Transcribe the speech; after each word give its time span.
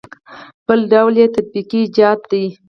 بل 0.67 0.79
ډول 0.91 1.13
یې 1.21 1.27
تطبیقي 1.35 1.79
ایجاد 1.83 2.19
دی. 2.31 2.45